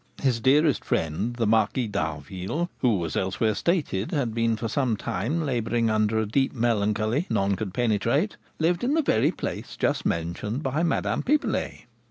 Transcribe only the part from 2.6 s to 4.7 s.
who, as elsewhere stated, had been for